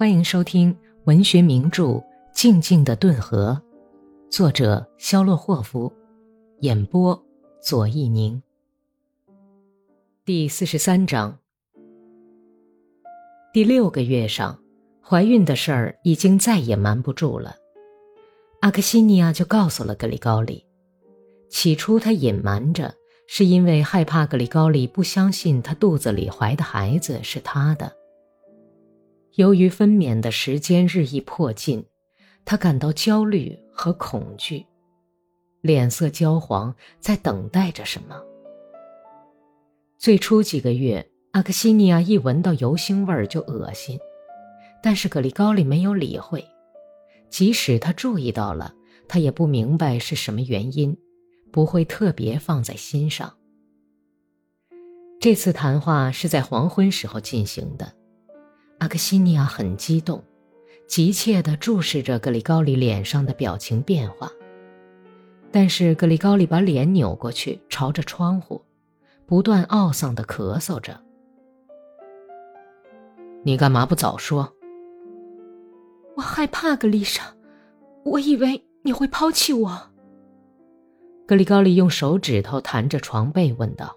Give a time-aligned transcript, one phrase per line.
[0.00, 0.74] 欢迎收听
[1.04, 1.84] 文学名著
[2.32, 3.60] 《静静的顿河》，
[4.34, 5.92] 作者肖洛霍夫，
[6.60, 7.22] 演播
[7.60, 8.42] 左一宁。
[10.24, 11.38] 第四十三章。
[13.52, 14.58] 第六个月上，
[15.02, 17.56] 怀孕的事儿已经再也瞒不住了。
[18.62, 20.64] 阿克西尼亚就告诉了格里高里。
[21.50, 22.94] 起初他隐瞒着，
[23.26, 27.99] 是因为害怕格里高里不相信他肚子里怀的孩子是他的。
[29.34, 31.84] 由于分娩的时间日益迫近，
[32.44, 34.66] 他感到焦虑和恐惧，
[35.60, 38.20] 脸色焦黄，在等待着什么。
[39.98, 43.98] 最初几个月，阿克西尼亚一闻到油腥味儿就恶心，
[44.82, 46.44] 但是格里高利没有理会，
[47.28, 48.74] 即使他注意到了，
[49.06, 50.96] 他也不明白是什么原因，
[51.52, 53.32] 不会特别放在心上。
[55.20, 57.99] 这次谈话是在黄昏时候进行的。
[58.80, 60.24] 阿克西尼亚很激动，
[60.88, 64.32] 急切地注视着格里高里脸上的表情变化。
[65.52, 68.64] 但是格里高里把脸扭过去，朝着窗户，
[69.26, 70.98] 不断懊丧地咳嗽着。
[73.44, 74.50] “你干嘛不早说
[76.16, 77.34] ？”“我害怕，格丽莎，
[78.04, 79.90] 我以为你会抛弃我。”
[81.28, 83.94] 格里高里用手指头弹着床被，问道：“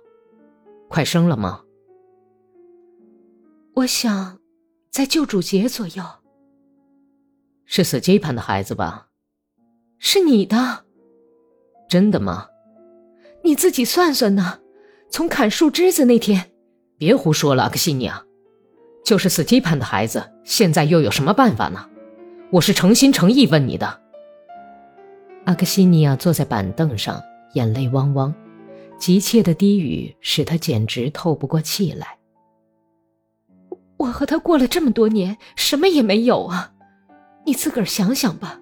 [0.90, 1.62] 快生了吗
[3.76, 4.40] ？”“我想。”
[4.94, 6.04] 在救主节左右，
[7.66, 9.08] 是死鸡盘的孩子吧？
[9.98, 10.86] 是你的，
[11.90, 12.46] 真的吗？
[13.44, 14.60] 你自己算算呢。
[15.10, 16.52] 从砍树枝子那天，
[17.00, 18.24] 别胡说了，阿克西尼亚。
[19.04, 21.90] 就是死鸡盘的孩子，现在又有什么办法呢？
[22.52, 24.00] 我是诚心诚意问你的。
[25.46, 27.20] 阿克西尼亚坐在板凳上，
[27.56, 28.32] 眼泪汪汪，
[29.00, 32.20] 急切的低语使他简直透不过气来。
[34.04, 36.74] 我和他过了这么多年，什么也没有啊！
[37.46, 38.60] 你自个儿想想吧，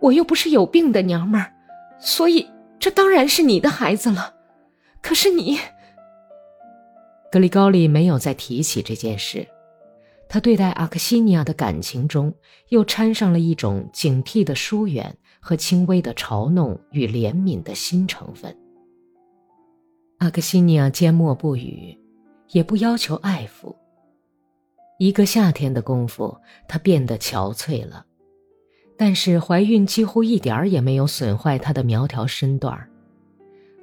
[0.00, 1.54] 我又不是有病的娘们儿，
[1.98, 2.46] 所以
[2.78, 4.34] 这当然是你的孩子了。
[5.00, 5.58] 可是你，
[7.32, 9.46] 格里高利没有再提起这件事，
[10.28, 12.34] 他对待阿克西尼亚的感情中
[12.68, 18.54] 又掺上了一种警惕的疏远和轻微的嘲弄与怜悯的新成分。
[20.18, 21.98] 阿克西尼亚缄默不语，
[22.50, 23.74] 也不要求爱抚。
[24.98, 26.36] 一个夏天的功夫，
[26.68, 28.06] 她变得憔悴了，
[28.96, 32.88] 但是怀孕几乎一点儿也没有损坏她的苗条身段儿。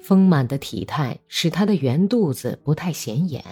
[0.00, 3.44] 丰满的体态使她的圆肚子不太显眼，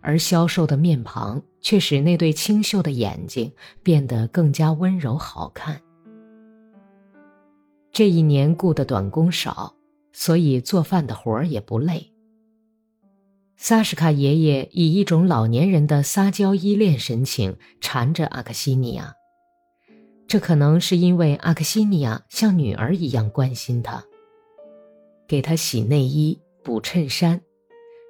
[0.00, 3.52] 而消瘦的面庞却使那对清秀的眼睛
[3.82, 5.80] 变得更加温柔好看。
[7.90, 9.74] 这一年雇的短工少，
[10.12, 12.11] 所以做饭的活儿也不累。
[13.64, 19.14] 萨什卡爷爷以一种老年人的撒娇依恋神情缠着阿克西尼亚，
[20.26, 24.02] 这可能是因为阿克西尼亚像女儿一样关心他，
[25.28, 27.40] 给他洗内衣、补衬衫，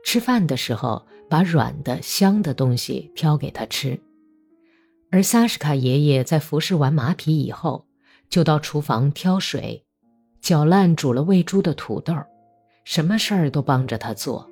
[0.02, 4.00] 吃饭的时候把软的香的东西挑给他吃，
[5.10, 7.86] 而萨什卡爷爷在服侍完马匹以后，
[8.30, 9.84] 就到厨房挑水，
[10.40, 12.14] 搅烂煮了喂猪的土豆，
[12.84, 14.50] 什么事儿都帮着他做。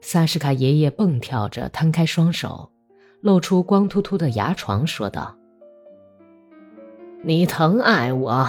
[0.00, 2.70] 萨什卡爷爷蹦跳着摊开双手，
[3.20, 5.36] 露出光秃秃的牙床，说道
[7.24, 8.48] ：“你疼爱我，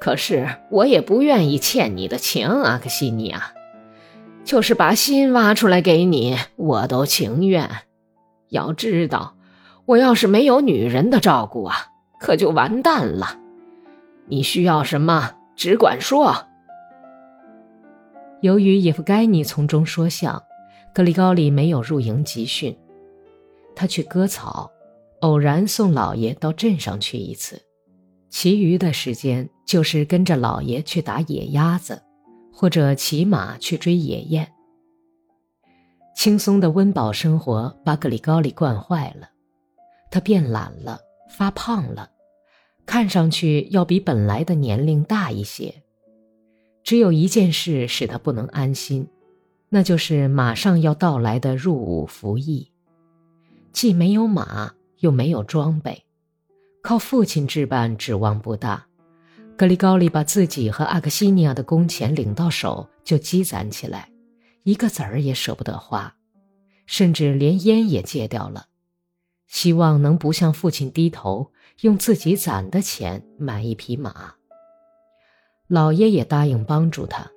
[0.00, 3.52] 可是我也不愿意欠你的情，阿克西尼亚。
[4.44, 7.70] 就是把心挖出来给你，我都情愿。
[8.48, 9.36] 要知道，
[9.86, 11.76] 我要是没有女人的照顾啊，
[12.18, 13.38] 可就完蛋了。
[14.26, 16.46] 你需要什么，只管说。”
[18.42, 20.47] 由于叶夫盖尼从中说笑。
[20.98, 22.76] 格里高里没有入营集训，
[23.76, 24.68] 他去割草，
[25.20, 27.62] 偶然送老爷到镇上去一次，
[28.28, 32.02] 其余的时间就是跟着老爷去打野鸭子，
[32.52, 34.52] 或者骑马去追野雁。
[36.16, 39.28] 轻松的温饱生活把格里高里惯坏了，
[40.10, 40.98] 他变懒了，
[41.30, 42.10] 发胖了，
[42.84, 45.72] 看上去要比本来的年龄大一些。
[46.82, 49.08] 只有一件事使他不能安心。
[49.70, 52.70] 那就是马上要到来的入伍服役，
[53.72, 56.04] 既没有马，又没有装备，
[56.82, 58.86] 靠父亲置办指望不大。
[59.56, 64.08] 格里高利把自己和阿克西尼亚的工钱领到手就积攒起来，
[64.62, 66.14] 一个子儿也舍不得花，
[66.86, 68.66] 甚至连烟也戒掉了，
[69.48, 71.50] 希望能不向父亲低头，
[71.80, 74.34] 用自己攒的钱买一匹马。
[75.66, 77.30] 老爷也答应帮助他。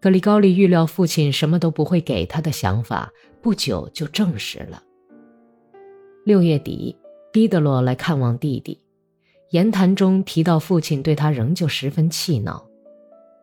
[0.00, 3.12] 格里高利预料父亲什么都不会给他的想法，
[3.42, 4.82] 不久就证实了。
[6.24, 6.96] 六月底，
[7.30, 8.82] 毕德罗来看望弟弟，
[9.50, 12.66] 言谈中提到父亲对他仍旧十分气恼，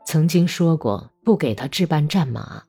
[0.06, 2.64] 曾经说过不给他置办战马，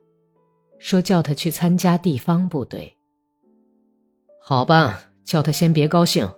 [0.79, 2.94] 说叫他去参加地方部队。
[4.43, 6.29] 好吧，叫他先别高兴，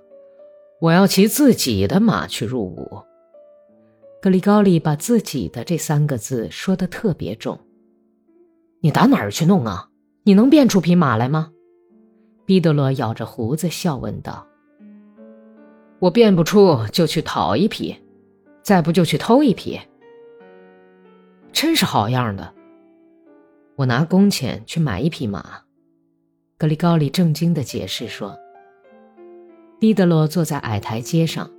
[0.81, 3.02] 我要骑自己的马去入伍。
[4.22, 7.58] 格里高利把自己的这三个字说的特别重。
[8.81, 9.88] 你打哪儿去弄啊？
[10.25, 11.52] 你能变出匹马来吗？
[12.44, 14.46] 毕德罗咬着胡子笑问道
[16.00, 17.96] ：“我变不出，就去讨一匹，
[18.62, 19.81] 再不就去偷一匹。
[21.52, 22.52] 真是好样的！
[23.76, 25.61] 我拿工钱去买一匹马。”
[26.58, 28.37] 格里高利正经地解释说。
[29.78, 31.50] 毕德罗坐在矮台阶上，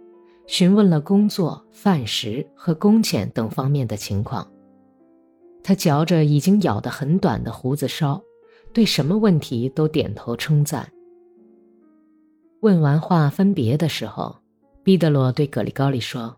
[0.48, 4.52] 询问了工作、饭食和工钱等方面的情况。
[5.64, 8.22] 他嚼着已经咬得很短的胡子梢。
[8.74, 10.90] 对什么问题都点头称赞。
[12.62, 14.38] 问完话分别的时候，
[14.82, 16.38] 毕德罗对格里高利说：“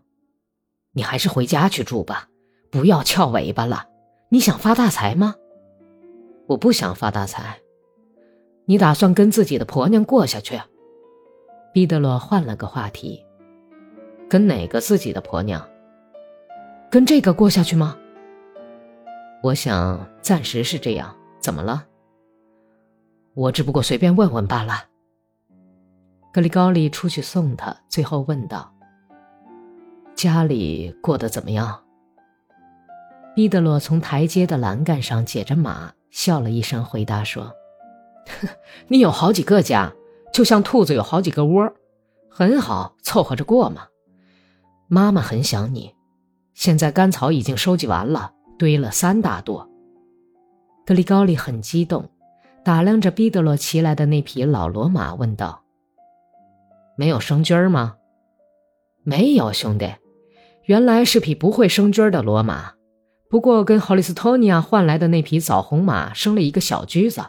[0.94, 2.28] 你还是回家去住吧，
[2.72, 3.86] 不要翘尾巴了。
[4.30, 5.36] 你想发大财吗？
[6.48, 7.60] 我不想发大财。
[8.64, 10.60] 你打算跟自己的婆娘过下去？”
[11.72, 13.24] 毕德罗换了个话题
[14.34, 15.64] ：“跟哪个自己的婆娘？
[16.90, 17.96] 跟这个过下去吗？
[19.44, 21.14] 我想暂时是这样。
[21.38, 21.86] 怎么了？”
[23.34, 24.86] 我只不过随便问问罢了。
[26.32, 28.74] 格里高利出去送他，最后问道
[30.16, 31.84] ：“家里过得怎么样？”
[33.36, 37.52] 毕德罗从台阶的栏杆上解着马，笑了一声，回答说
[38.90, 39.92] ：“你有好几个家，
[40.32, 41.72] 就像兔子有好几个窝，
[42.28, 43.86] 很好，凑合着过嘛。
[44.88, 45.94] 妈妈很想你，
[46.54, 49.68] 现在干草已经收集完了，堆了三大垛。”
[50.86, 52.10] 格里高利很激动。
[52.64, 55.64] 打量着毕德罗骑来的那匹老骡马，问道
[56.96, 57.96] ：“没有生驹儿吗
[59.04, 59.92] ？”“没有，兄弟，
[60.64, 62.72] 原来是匹不会生驹儿的骡马，
[63.28, 67.22] 不过跟霍利斯托尼亚换来的那匹枣红马生了一个小驹子。”“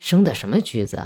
[0.00, 1.00] 生的什么驹子？”“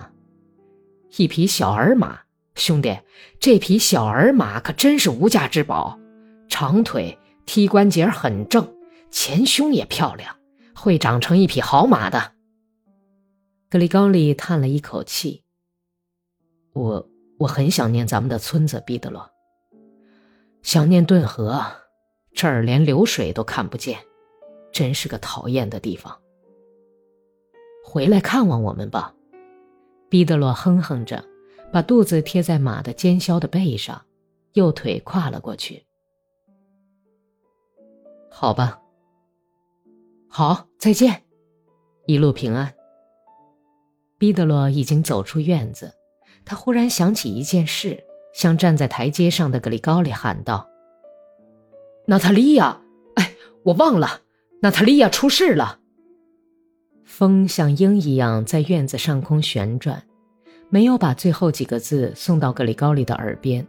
[1.19, 2.21] 一匹小儿马，
[2.57, 2.99] 兄弟，
[3.39, 5.99] 这匹小儿马可真是无价之宝，
[6.49, 8.67] 长腿，踢关节很正，
[9.11, 10.35] 前胸也漂亮，
[10.75, 12.33] 会长成一匹好马的。”
[13.69, 15.45] 格里高利叹了一口气
[16.73, 17.09] ：“我
[17.41, 19.31] 我很想念咱们的村子，毕德罗。
[20.63, 21.63] 想念顿河，
[22.33, 23.99] 这儿连流水都看不见，
[24.73, 26.19] 真是个讨厌的地方。
[27.85, 29.13] 回来看望我们吧。”
[30.09, 31.23] 毕德罗哼哼着，
[31.73, 34.03] 把肚子贴在马的尖削的背上，
[34.55, 35.85] 右腿跨了过去。
[38.31, 38.81] “好吧，
[40.29, 41.23] 好，再见，
[42.07, 42.73] 一路平安。”
[44.19, 45.93] 毕德罗已经走出院子，
[46.45, 48.03] 他忽然想起一件事，
[48.33, 50.67] 向站在台阶上的格里高利喊道
[52.09, 52.81] ：“娜塔莉亚，
[53.17, 54.23] 哎，我忘了，
[54.63, 55.81] 娜塔莉亚出事了。”
[57.05, 60.07] 风像鹰一样在院子上空旋转，
[60.69, 63.67] 没有把最后几个字送到格里高利的耳边。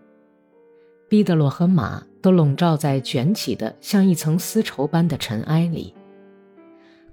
[1.10, 5.94] 毕德罗和马都笼罩在卷起的像一层丝绸般的尘埃里，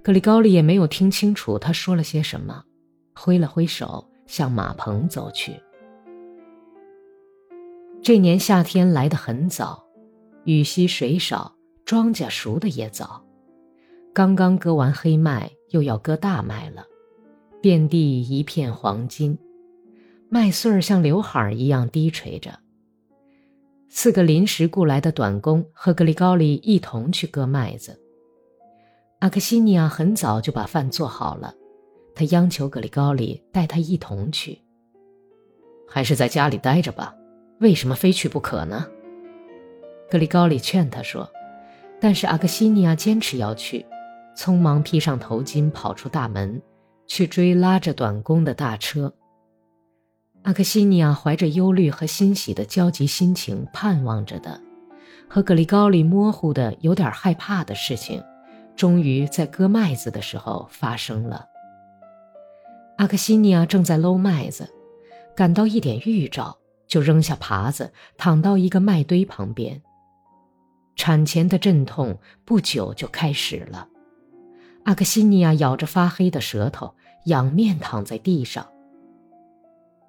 [0.01, 2.63] 格里高利也没有听清楚他说了些什么。
[3.17, 5.53] 挥了挥手，向马棚走去。
[8.01, 9.85] 这年夏天来得很早，
[10.43, 11.55] 雨稀水少，
[11.85, 13.23] 庄稼熟的也早。
[14.13, 16.85] 刚刚割完黑麦，又要割大麦了，
[17.61, 19.37] 遍地一片黄金，
[20.29, 22.59] 麦穗儿像刘海儿一样低垂着。
[23.89, 27.99] 四个临时雇来的短工和格里高利一同去割麦子。
[29.19, 31.53] 阿克西尼亚很早就把饭做好了。
[32.13, 34.61] 他央求格里高利带他一同去，
[35.87, 37.13] 还是在家里待着吧？
[37.59, 38.85] 为什么非去不可呢？
[40.09, 41.29] 格里高利劝他说，
[41.99, 43.85] 但是阿克西尼亚坚持要去，
[44.37, 46.61] 匆忙披上头巾跑出大门，
[47.05, 49.13] 去追拉着短工的大车。
[50.45, 54.61] 阿克西尼亚怀着忧虑和欣喜的焦急心情盼望着的，
[55.27, 58.23] 和格里高利模糊的有点害怕的事情，
[58.75, 61.47] 终于在割麦子的时候发生了。
[62.97, 64.69] 阿克西尼亚正在搂麦子，
[65.35, 66.55] 感到一点预兆，
[66.87, 69.81] 就扔下耙子，躺到一个麦堆旁边。
[70.95, 73.87] 产前的阵痛不久就开始了。
[74.83, 76.93] 阿克西尼亚咬着发黑的舌头，
[77.25, 78.67] 仰面躺在地上。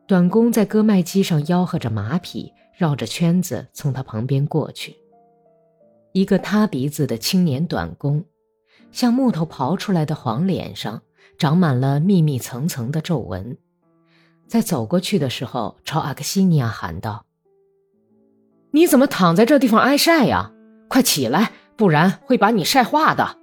[0.06, 4.96] 短工在割麦机上吆喝着马匹，绕着圈子从他旁边过去。
[6.12, 8.24] 一个塌鼻子的青年短工，
[8.92, 11.02] 像木头刨出来的黄脸上。
[11.38, 13.58] 长满了密密层层的皱纹，
[14.46, 17.26] 在走过去的时候，朝阿克西尼亚喊道
[18.72, 20.50] ：“你怎么躺在这地方挨晒呀？
[20.88, 23.36] 快起来，不然会把你晒化的。”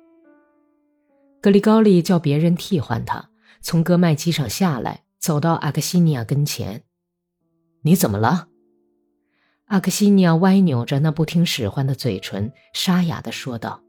[1.39, 3.29] 格里高利叫别人替换他，
[3.61, 6.83] 从割麦机上下来，走到阿克西尼亚跟前
[7.83, 8.49] ：“你怎么了？”
[9.67, 13.81] 阿克西尼亚歪扭着那不听使唤的嘴唇，沙哑的说道：“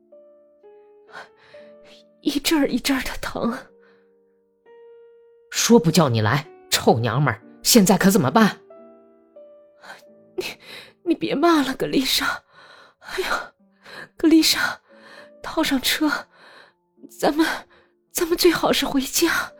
[2.23, 3.53] 一阵儿一阵儿的疼。”
[5.51, 6.49] 说不叫你来。
[6.71, 8.61] 臭娘们儿，现在可怎么办？
[10.37, 10.45] 你
[11.05, 12.45] 你别骂了，格丽莎。
[13.01, 13.55] 哎呀，
[14.17, 14.81] 格丽莎，
[15.43, 16.29] 套上车，
[17.11, 17.45] 咱们
[18.13, 19.53] 咱们最好是回家。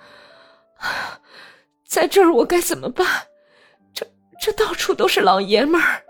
[0.77, 1.21] 哎呀，
[1.95, 3.07] 在这儿我该怎么办？
[3.93, 4.05] 这
[4.41, 6.03] 这到处都是老爷们儿。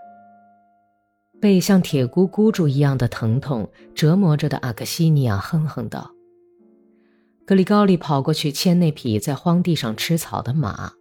[1.39, 6.09] 被像铁箍箍住一样的疼痛折磨着的阿克西尼亚哼哼道。
[7.45, 10.91] 格里高利跑过去牵那匹在荒地上吃草的马，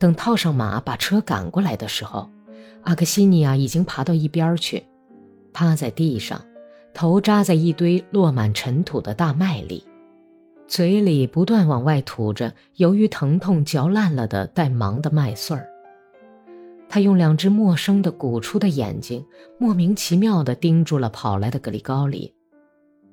[0.00, 2.28] 等套上马把车赶过来的时候，
[2.82, 4.84] 阿克西尼亚已经爬到一边去，
[5.52, 6.44] 趴在地上，
[6.92, 9.86] 头扎在一堆落满尘土的大麦里，
[10.72, 15.68] 嘴里不断往外吐着由于疼痛嚼烂了的带芒的麦穗儿。
[16.88, 19.22] 他用两只陌生的鼓出的眼睛
[19.58, 22.34] 莫名其妙地盯住了跑来的格里高利。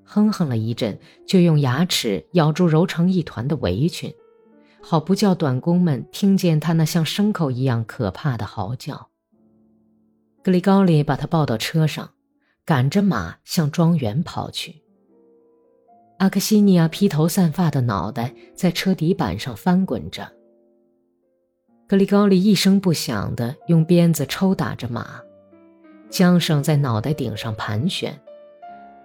[0.06, 0.98] 哼哼了一阵，
[1.28, 4.14] 就用牙齿咬住揉成一团的围裙，
[4.82, 9.10] 好不叫短工们听见他那像牲口一样可怕的嚎叫。
[10.42, 12.12] 格里高里把他抱到车上，
[12.64, 14.82] 赶着马向庄园跑去。
[16.20, 20.30] 阿克西尼亚披头散发的脑袋在车底板上翻滚着。
[21.88, 25.22] 格里高利一声不响地用鞭子抽打着马，
[26.12, 28.20] 缰绳在脑袋顶上盘旋。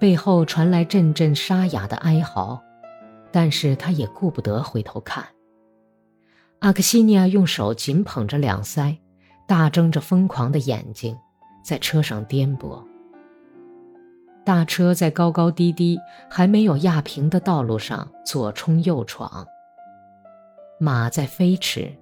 [0.00, 2.60] 背后传来阵阵沙哑的哀嚎，
[3.30, 5.24] 但是他也顾不得回头看。
[6.58, 8.98] 阿克西尼亚用手紧捧着两腮，
[9.46, 11.16] 大睁着疯狂的眼睛，
[11.64, 12.84] 在车上颠簸。
[14.44, 15.98] 大车在高高低低、
[16.30, 19.46] 还没有压平的道路上左冲右闯。
[20.78, 21.92] 马在飞驰，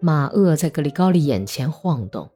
[0.00, 2.30] 马轭在格里高利眼前晃动，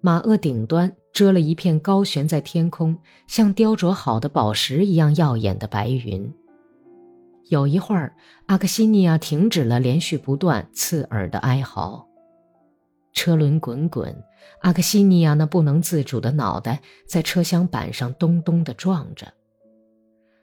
[0.00, 0.92] 马轭顶端。
[1.12, 6.34] 遮了一片高悬在天空、像雕琢好的宝石一样耀眼的白云。
[7.50, 8.16] 有一会儿，
[8.46, 12.08] 阿克西尼亚停止了连续不断、刺耳的哀嚎。
[13.14, 14.14] 车轮滚滚，
[14.60, 19.32] 阿克西尼亚那不能自主的脑袋在车厢板上咚咚地撞着。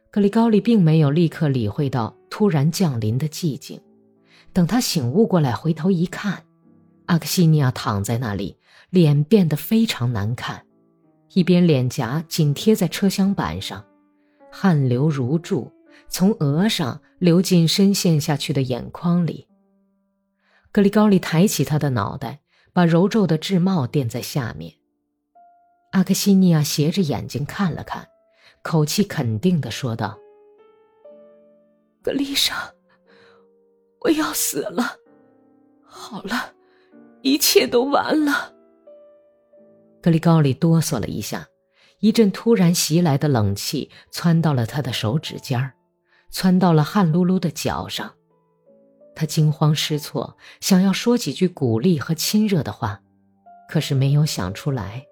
[0.09, 3.79] 格里高利并没有立刻理会到突然降临的寂静。
[4.51, 6.43] 等他醒悟过来，回头一看，
[7.05, 8.57] 阿克西尼亚躺在那里。
[8.89, 10.65] 脸变得非常难看，
[11.33, 13.85] 一边脸颊紧贴在车厢板上，
[14.51, 15.71] 汗流如注，
[16.09, 19.47] 从额上流进深陷下去的眼眶里。
[20.73, 22.40] 格里高利抬起他的脑袋，
[22.73, 24.73] 把揉皱的制帽垫在下面。
[25.91, 28.07] 阿克西尼亚斜着眼睛看了看，
[28.61, 30.17] 口气肯定的说道
[32.01, 32.73] ：“格丽莎，
[33.99, 34.95] 我要死了，
[35.83, 36.53] 好了，
[37.21, 38.53] 一切都完了。”
[40.01, 41.47] 格里高里哆嗦了一下，
[41.99, 45.73] 一阵突然袭来的冷气窜到了他的手指尖儿，
[46.31, 48.15] 窜到了汗漉漉的脚上。
[49.15, 53.01] 他惊慌失措，想要说几句鼓励和亲热的话，
[53.69, 55.05] 可是没有想出来。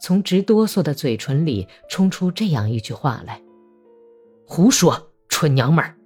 [0.00, 3.42] 从直哆嗦的嘴唇里冲出这样一句话来
[4.46, 5.96] ：“胡说，蠢娘们儿！”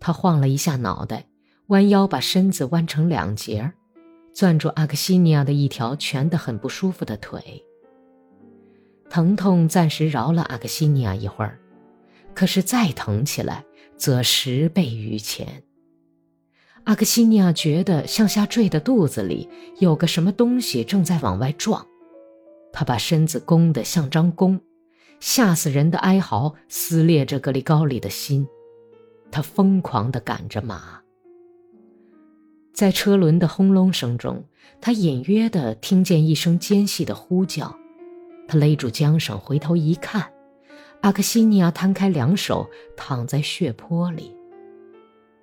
[0.00, 1.26] 他晃了一下脑袋，
[1.66, 3.74] 弯腰把身子弯成两截儿。
[4.32, 7.62] 攥住阿克西尼亚的一条蜷得很不舒服的腿，
[9.10, 11.58] 疼痛暂时饶了阿克西尼亚一会儿，
[12.32, 13.64] 可是再疼起来
[13.96, 15.62] 则十倍于前。
[16.84, 21.86] 阿克西尼亚觉得向下坠的肚子里有个什么东西正在往外撞，
[22.72, 24.60] 他把身子弓得像张弓，
[25.20, 28.46] 吓死人的哀嚎撕裂着格里高里的心，
[29.30, 31.00] 他疯狂地赶着马。
[32.72, 34.44] 在车轮的轰隆声中，
[34.80, 37.76] 他隐约地听见一声尖细的呼叫。
[38.48, 40.32] 他勒住缰绳，回头一看，
[41.02, 44.34] 阿克西尼亚摊开两手，躺在血泊里。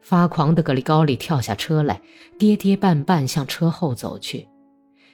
[0.08, 2.02] 发狂的格里高里跳下车来，
[2.40, 4.48] 跌跌绊绊向车后走去，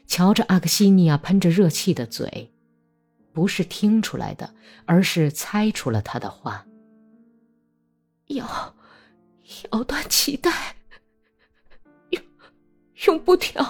[0.05, 2.53] 瞧着阿克西尼亚喷着热气的嘴，
[3.33, 4.53] 不是听出来的，
[4.85, 6.67] 而是猜出了他的话：
[8.27, 8.75] 咬，
[9.71, 10.75] 咬断脐带。
[12.11, 12.23] 用
[13.07, 13.63] 用布条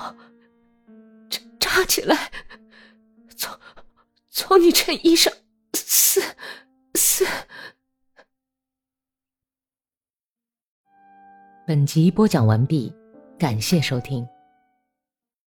[1.29, 2.33] 扎扎起来，
[3.37, 3.57] 从
[4.29, 5.31] 从你衬衣上
[5.73, 6.21] 撕。
[11.65, 12.93] 本集播讲完毕。
[13.39, 14.32] 感谢收听。